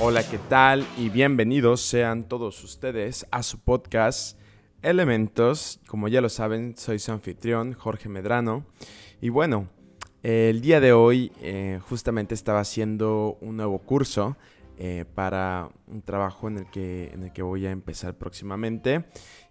[0.00, 0.86] Hola, ¿qué tal?
[0.96, 4.38] Y bienvenidos sean todos ustedes a su podcast
[4.80, 5.80] Elementos.
[5.88, 8.64] Como ya lo saben, soy su anfitrión, Jorge Medrano.
[9.20, 9.68] Y bueno,
[10.22, 14.36] el día de hoy eh, justamente estaba haciendo un nuevo curso
[14.78, 19.04] eh, para un trabajo en el, que, en el que voy a empezar próximamente.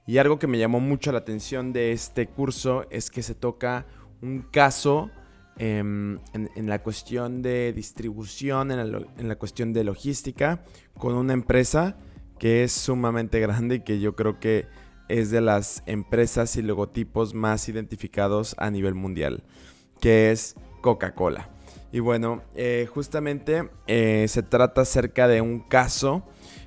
[0.06, 3.86] Y algo que me llamó mucho la atención de este curso es que se toca
[4.22, 5.12] un caso
[5.58, 10.64] em, en, la cuestión de distribución, en la, cuestión de logística,
[10.98, 11.98] con una empresa
[12.40, 14.68] que es sumamente grande y que yo creo que
[15.10, 19.44] es de las empresas y logotipos más identificados a nivel mundial,
[20.00, 21.50] que es Coca-Cola.
[21.92, 26.24] Y bueno, eh, justamente eh, se trata acerca de un caso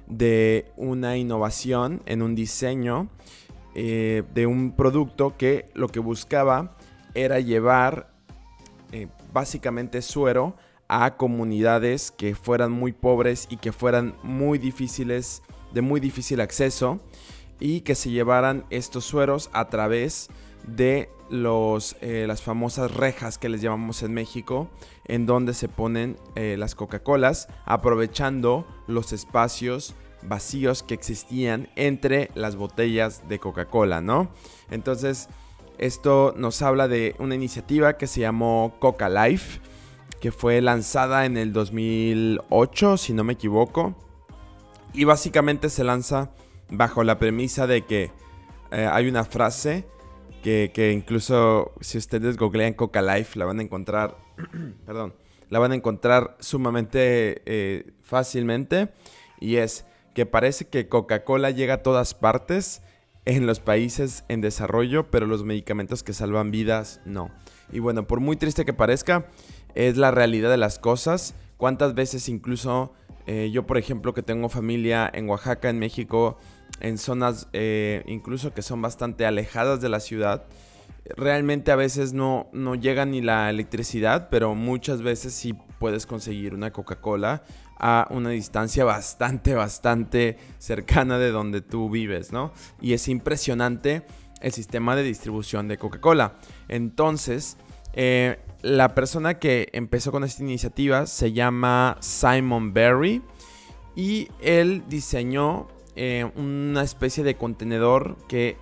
[0.06, 3.08] de una innovación en un diseño
[3.74, 6.76] eh, de un producto que lo que buscaba
[7.14, 8.09] era llevar
[9.32, 10.56] básicamente suero
[10.88, 16.98] a comunidades que fueran muy pobres y que fueran muy difíciles, de muy difícil acceso
[17.60, 20.28] y que se llevaran estos sueros a través
[20.66, 24.68] de los, eh, las famosas rejas que les llamamos en México,
[25.04, 32.56] en donde se ponen eh, las Coca-Colas, aprovechando los espacios vacíos que existían entre las
[32.56, 34.30] botellas de Coca-Cola, ¿no?
[34.70, 35.28] Entonces,
[35.80, 39.60] esto nos habla de una iniciativa que se llamó Coca Life,
[40.20, 43.96] que fue lanzada en el 2008, si no me equivoco,
[44.92, 46.32] y básicamente se lanza
[46.68, 48.12] bajo la premisa de que
[48.72, 49.86] eh, hay una frase
[50.42, 54.18] que, incluso si ustedes googlean Coca Life la van a encontrar,
[54.86, 55.14] perdón,
[55.48, 58.90] la van a encontrar sumamente eh, fácilmente.
[59.40, 62.82] Y es que parece que Coca-Cola llega a todas partes
[63.24, 67.30] en los países en desarrollo, pero los medicamentos que salvan vidas no.
[67.72, 69.26] Y bueno, por muy triste que parezca,
[69.74, 71.34] es la realidad de las cosas.
[71.56, 72.92] ¿Cuántas veces incluso
[73.26, 76.38] eh, yo, por ejemplo, que tengo familia en Oaxaca, en México,
[76.80, 80.44] en zonas eh, incluso que son bastante alejadas de la ciudad.
[81.16, 86.54] Realmente a veces no, no llega ni la electricidad, pero muchas veces sí puedes conseguir
[86.54, 87.42] una Coca-Cola
[87.80, 92.52] a una distancia bastante, bastante cercana de donde tú vives, ¿no?
[92.80, 94.02] Y es impresionante
[94.40, 96.34] el sistema de distribución de Coca-Cola.
[96.68, 97.56] Entonces,
[97.94, 103.22] eh, la persona que empezó con esta iniciativa se llama Simon Berry
[103.96, 108.56] y él diseñó eh, una especie de contenedor que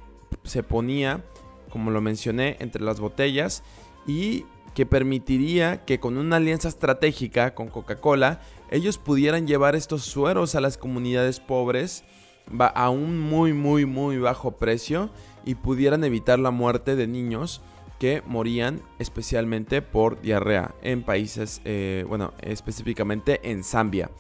[0.45, 1.25] se ponía,
[1.71, 3.63] como lo mencioné, entre las botellas
[4.07, 4.47] y
[4.79, 8.41] que permitiría que con una alianza estratégica con Coca-Cola
[8.71, 12.05] ellos pudieran llevar estos sueros a las comunidades pobres
[12.61, 15.11] a un muy muy muy bajo precio
[15.45, 17.61] y pudieran evitar la muerte de niños
[17.99, 24.13] que morían especialmente por diarrea en países, eh, bueno, específicamente en Zambia.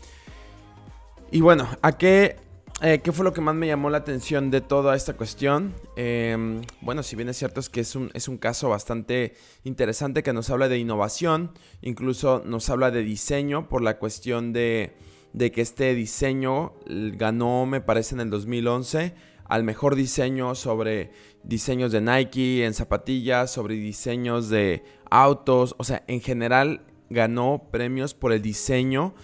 [1.31, 2.35] Y bueno, ¿a qué
[2.81, 5.75] eh, ¿Qué fue lo que más me llamó la atención de toda esta cuestión?
[5.97, 9.34] Em, bueno, si bien es cierto es que es un, es un caso bastante
[9.65, 11.53] interesante que nos habla de innovación,
[11.83, 14.97] incluso nos habla de diseño por la cuestión de,
[15.33, 19.15] de que este diseño ganó, me parece, en el 2011
[19.49, 21.10] al mejor diseño sobre
[21.43, 28.12] diseños de Nike en zapatillas, sobre diseños de autos, o sea, en general ganó premios
[28.15, 29.15] por el diseño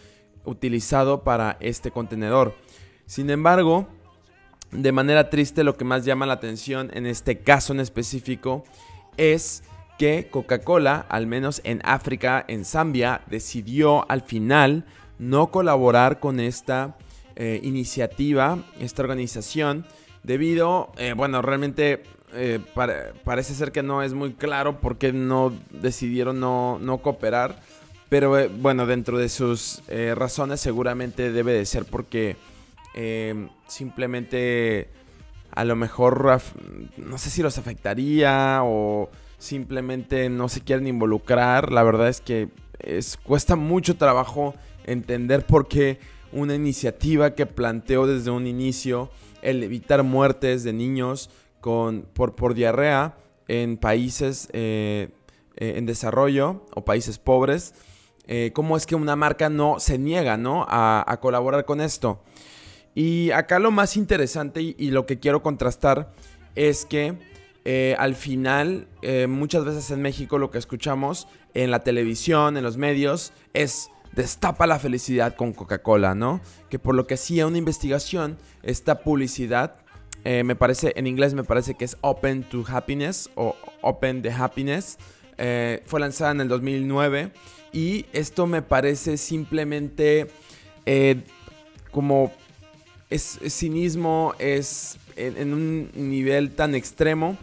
[0.44, 2.54] utilizado para este contenedor.
[3.06, 3.86] Sin embargo,
[4.70, 8.64] de manera triste lo que más llama la atención en este caso en específico
[9.16, 9.62] es
[9.98, 14.84] que Coca-Cola, al menos en África, en Zambia, decidió al final
[15.18, 16.96] no colaborar con esta
[17.36, 19.86] eh, iniciativa, esta organización,
[20.24, 22.58] debido, eh, bueno, realmente eh,
[23.22, 27.60] parece ser que no es muy claro por qué no decidieron no, no cooperar,
[28.08, 29.82] pero bueno, dentro de sus
[30.14, 32.36] razones seguramente debe de ser porque
[32.94, 34.88] Em, simplemente
[35.50, 36.40] a lo mejor
[36.96, 41.72] no sé si los afectaría o simplemente no se quieren involucrar.
[41.72, 42.48] La verdad es que
[42.78, 44.54] es, cuesta mucho trabajo
[44.84, 45.98] entender por qué
[46.32, 49.10] una iniciativa que planteó desde un inicio
[49.42, 51.30] el evitar muertes de niños
[51.60, 55.10] con, por, por diarrea en países eh,
[55.56, 57.74] en desarrollo o países pobres,
[58.26, 60.66] eh, cómo es que una marca no se niega ¿no?
[60.68, 62.20] A colaborar con esto.
[62.94, 66.12] Y acá lo más interesante y, lo que quiero contrastar
[66.54, 67.18] es que
[67.64, 72.62] eh, al final, eh, muchas veces en México lo que escuchamos en la televisión, en
[72.62, 76.40] los medios, es destapa la felicidad con Coca-Cola, ¿no?
[76.70, 79.76] Que por lo que hacía una investigación, esta publicidad,
[80.24, 84.30] eh, me parece, en inglés me parece que es Open to Happiness o Open the
[84.30, 84.98] Happiness,
[85.86, 87.32] fue lanzada en el 2009
[87.72, 90.28] y esto me parece simplemente
[91.90, 92.30] como
[93.14, 97.36] es, cinismo, es en, un nivel tan extremo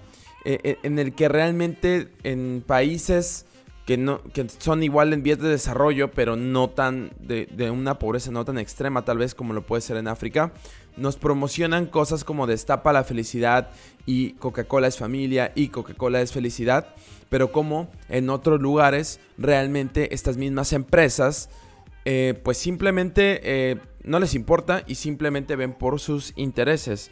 [0.43, 3.45] eh, eh, en el que realmente en países
[3.85, 7.99] que, no, que son igual en vías de desarrollo, pero no tan de, de, una
[7.99, 10.51] pobreza no tan extrema tal vez como lo puede ser en África,
[10.97, 13.69] nos promocionan cosas como Destapa la felicidad
[14.05, 16.93] y Coca-Cola es familia y Coca-Cola es felicidad,
[17.29, 21.49] pero como en otros lugares realmente estas mismas empresas
[22.03, 27.11] eh, pues simplemente no les importa y simplemente ven por sus intereses.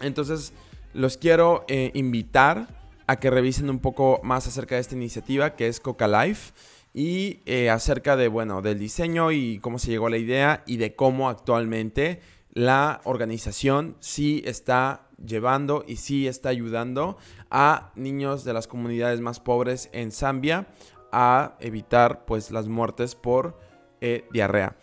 [0.00, 0.52] Entonces
[0.94, 2.68] los quiero eh, invitar
[3.06, 6.52] a que revisen un poco más acerca de esta iniciativa que es Coca Life
[6.94, 10.94] y acerca de bueno del diseño y cómo se llegó a la idea y de
[10.94, 12.20] cómo actualmente
[12.52, 17.18] la organización sí está llevando y sí está ayudando
[17.50, 20.66] a niños de las comunidades más pobres en Zambia
[21.12, 23.58] a evitar pues las muertes por
[24.00, 24.76] eh, diarrea.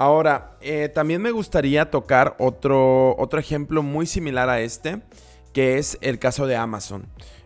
[0.00, 5.02] Ahora, eh, también me gustaría tocar otro, otro ejemplo muy similar a este,
[5.52, 7.04] que es el caso de Amazon.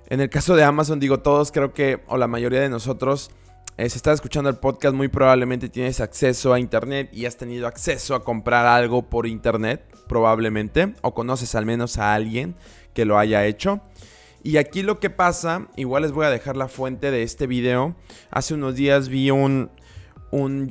[0.09, 3.33] En el caso de Amazon, digo, todos creo que, o la mayoría de nosotros,
[3.77, 7.67] eh, si estás escuchando el podcast, muy probablemente tienes acceso a Internet y has tenido
[7.67, 12.55] acceso a comprar algo por Internet, probablemente, o conoces al menos a alguien
[12.93, 13.81] que lo haya hecho.
[14.45, 17.97] Y aquí lo que pasa, igual les voy a dejar la fuente de este video.
[18.31, 19.73] Hace unos días vi un,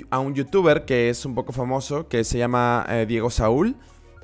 [0.10, 3.77] a un youtuber que es un poco famoso, que se llama eh, Diego Saúl,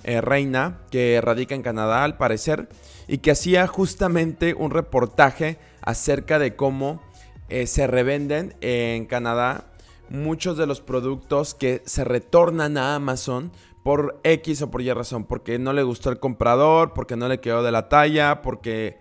[0.04, 2.70] eh, Reina, que radica en Canadá al parecer,
[3.08, 7.02] y que hacía justamente un reportaje acerca de cómo
[7.50, 9.66] eh, se revenden en Canadá
[10.10, 13.52] muchos de los productos que se retornan a Amazon
[13.84, 17.40] por X o por Y razón, porque no le gustó el comprador, porque no le
[17.40, 19.00] quedó de la talla, porque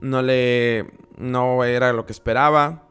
[0.00, 2.88] no le no era lo que esperaba.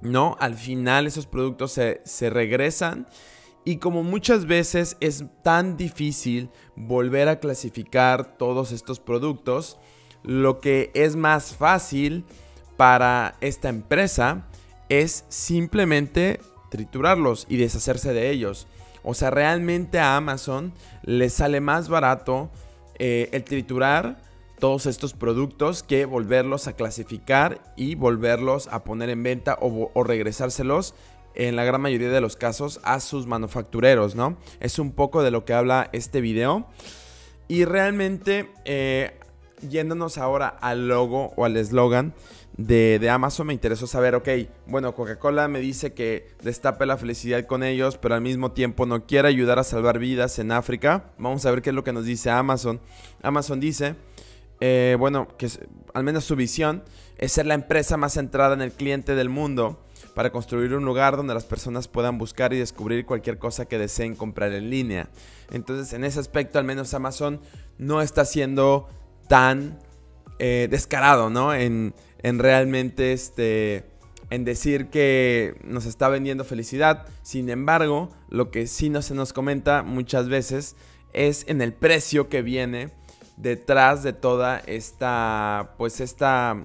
[0.00, 3.06] No, al final esos productos se, se regresan
[3.64, 9.78] y como muchas veces es tan difícil volver a clasificar todos estos productos,
[10.22, 12.24] lo que es más fácil
[12.76, 14.46] para esta empresa
[14.88, 16.40] es simplemente
[16.70, 18.68] triturarlos y deshacerse de ellos.
[19.02, 20.72] O sea, realmente a Amazon
[21.02, 22.50] le sale más barato
[22.98, 24.22] eh, el triturar
[24.58, 30.94] todos estos productos que volverlos a clasificar y volverlos a poner en venta o, regresárselos
[31.34, 34.38] en la gran mayoría de los casos a sus manufactureros, ¿no?
[34.60, 36.66] Es un poco de lo que habla este video.
[37.46, 39.18] Y realmente, eh,
[39.68, 42.14] yéndonos ahora al logo o al eslogan,
[42.56, 44.28] de, Amazon me interesó saber, ok,
[44.66, 49.06] bueno, Coca-Cola me dice que destape la felicidad con ellos, pero al mismo tiempo no
[49.06, 51.10] quiere ayudar a salvar vidas en África.
[51.18, 52.80] Vamos a ver qué es lo que nos dice Amazon.
[53.22, 53.96] Amazon dice,
[54.60, 55.48] eh, bueno, que
[55.94, 56.82] al menos su visión
[57.18, 59.82] es ser la empresa más centrada en el cliente del mundo
[60.14, 64.16] para construir un lugar donde las personas puedan buscar y descubrir cualquier cosa que deseen
[64.16, 65.10] comprar en línea.
[65.50, 67.40] Entonces, en ese aspecto, al menos Amazon
[67.78, 68.88] no está siendo
[69.28, 69.78] tan
[70.38, 71.54] eh, descarado, ¿no?
[71.54, 73.84] En, en realmente este,
[74.30, 77.06] en decir que nos está vendiendo felicidad.
[77.22, 80.76] Sin embargo, lo que sí no se nos comenta muchas veces
[81.12, 82.90] es en el precio que viene
[83.36, 86.56] detrás de toda esta, pues esta,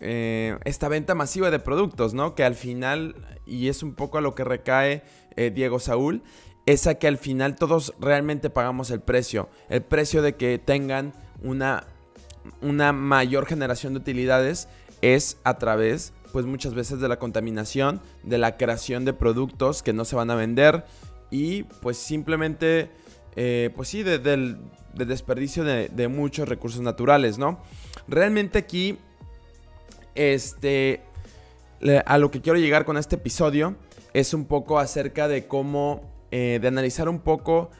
[0.00, 2.34] eh, esta venta masiva de productos, ¿no?
[2.34, 3.14] Que al final,
[3.46, 5.02] y es un poco a lo que recae
[5.36, 6.22] eh, Diego Saúl,
[6.66, 9.48] es a que al final todos realmente pagamos el precio.
[9.68, 11.84] El precio de que tengan una
[12.60, 14.68] una mayor generación de utilidades
[15.02, 19.92] es a través, pues muchas veces de la contaminación, de la creación de productos que
[19.92, 20.84] no se van a vender
[21.30, 22.90] y pues simplemente,
[23.36, 24.58] eh, pues sí, del
[24.94, 27.60] desperdicio de, muchos recursos naturales, ¿no?
[28.06, 28.98] Realmente aquí,
[30.14, 31.00] este,
[32.06, 33.76] a lo que quiero llegar con este episodio
[34.12, 37.70] es un poco acerca de cómo, eh, de analizar un poco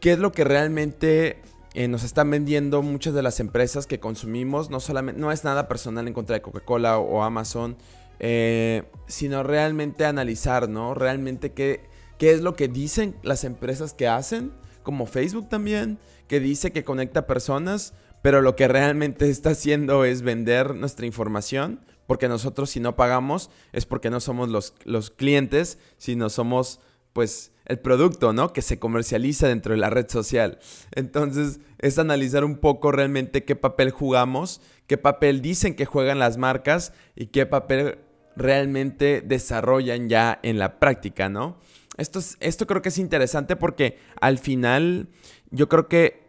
[0.00, 1.42] qué es lo que realmente
[1.74, 4.70] eh, nos están vendiendo muchas de las empresas que consumimos.
[4.70, 7.76] No, solamente, no es nada personal en contra de Coca-Cola o, Amazon,
[9.08, 10.94] sino realmente analizar, ¿no?
[10.94, 11.87] Realmente qué,
[12.18, 16.84] qué es lo que dicen las empresas que hacen, como Facebook también, que dice que
[16.84, 22.80] conecta personas, pero lo que realmente está haciendo es vender nuestra información, porque nosotros si
[22.80, 26.80] no pagamos es porque no somos los, los clientes, sino somos
[27.12, 28.52] pues el producto, ¿no?
[28.52, 30.58] Que se comercializa dentro de la red social.
[30.92, 36.38] Entonces, es analizar un poco realmente qué papel jugamos, qué papel dicen que juegan las
[36.38, 37.98] marcas y qué papel
[38.36, 41.58] realmente desarrollan ya en la práctica, ¿no?
[41.98, 45.08] Esto, esto creo que es interesante porque al final
[45.50, 46.26] yo creo que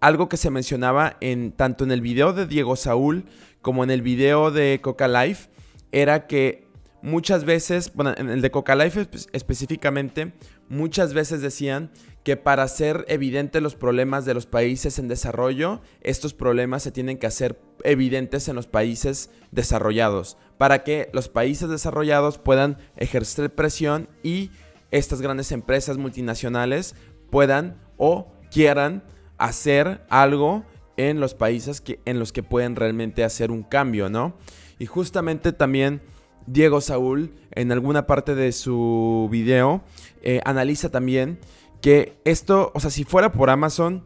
[0.00, 3.24] algo que se mencionaba en tanto en el video de Diego Saúl
[3.62, 5.48] como en el video de Coca Life
[5.92, 6.66] era que
[7.02, 10.32] muchas veces, bueno, en el de Coca Life específicamente,
[10.68, 11.90] muchas veces decían
[12.24, 17.18] que para hacer evidentes los problemas de los países en desarrollo, estos problemas se tienen
[17.18, 24.08] que hacer evidentes en los países desarrollados, para que los países desarrollados puedan ejercer presión
[24.22, 24.50] y
[24.92, 26.94] estas grandes empresas multinacionales
[27.30, 29.02] puedan o quieran
[29.38, 30.64] hacer algo
[30.96, 34.34] en los países que, en los que pueden realmente hacer un cambio, ¿no?
[34.78, 36.02] Y justamente también
[36.46, 39.82] Diego Saúl, en alguna parte de su video,
[40.22, 41.38] eh, analiza también
[41.80, 44.04] que esto, o sea, si fuera por Amazon,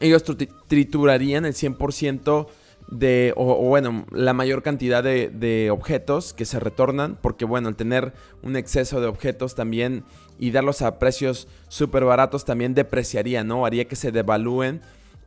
[0.00, 0.24] ellos
[0.68, 2.46] triturarían el 100%
[2.90, 7.76] de, o, bueno, la mayor cantidad de, de, objetos que se retornan, porque bueno, el
[7.76, 10.04] tener un exceso de objetos también
[10.38, 13.66] y darlos a precios súper baratos también depreciaría, ¿no?
[13.66, 14.80] Haría que se devalúen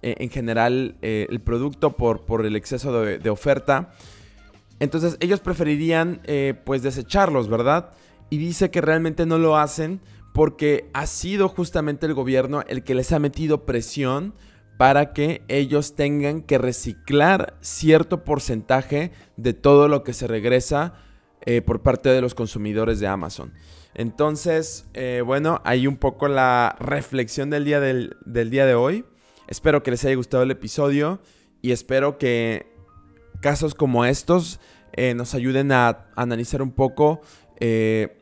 [0.03, 3.91] eh, en general eh, el producto por, por el exceso de, oferta.
[4.79, 7.91] Entonces ellos preferirían eh, pues desecharlos, ¿verdad?
[8.31, 10.01] Y dice que realmente no lo hacen
[10.33, 14.33] porque ha sido justamente el gobierno el que les ha metido presión
[14.81, 20.95] para que ellos tengan que reciclar cierto porcentaje de todo lo que se regresa
[21.67, 23.53] por parte de los consumidores de Amazon.
[23.93, 24.87] Entonces,
[25.23, 29.05] bueno, hay un poco la reflexión del día, del día de hoy.
[29.47, 31.21] Espero que les haya gustado el episodio
[31.61, 32.73] y espero que
[33.39, 34.59] casos como estos
[34.93, 37.21] eh, nos ayuden a analizar un poco,
[37.59, 38.17] eh,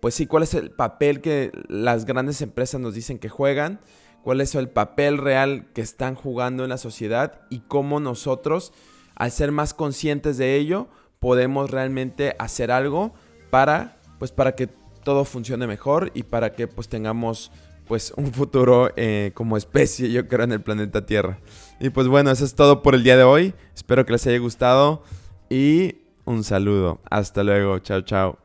[0.00, 3.80] pues sí, cuál es el papel que las grandes empresas nos dicen que juegan,
[4.24, 8.72] cuál es el papel real que están jugando en la sociedad y cómo nosotros,
[9.14, 10.88] al ser más conscientes de ello,
[11.20, 13.12] podemos realmente hacer algo
[13.50, 14.68] para, pues para que
[15.04, 17.52] todo funcione mejor y para que pues tengamos
[17.86, 21.38] pues un futuro eh, como especie, yo creo, en el planeta Tierra.
[21.78, 23.52] Y pues bueno, eso es todo por el día de hoy.
[23.74, 25.02] Espero que les haya gustado
[25.50, 27.00] y un saludo.
[27.10, 27.78] Hasta luego.
[27.80, 28.43] Chao, chao.